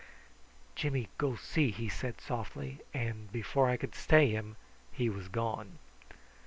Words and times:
"Jimmy 0.75 1.09
go 1.19 1.35
see," 1.35 1.69
he 1.69 1.87
said 1.87 2.19
softly; 2.19 2.79
and 2.91 3.31
before 3.31 3.69
I 3.69 3.77
could 3.77 3.93
stay 3.93 4.31
him 4.31 4.55
he 4.91 5.11
was 5.11 5.27
gone. 5.27 5.77